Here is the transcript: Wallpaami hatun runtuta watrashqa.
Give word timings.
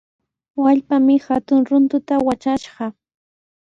Wallpaami 0.63 1.15
hatun 1.27 1.61
runtuta 1.69 2.15
watrashqa. 2.27 2.85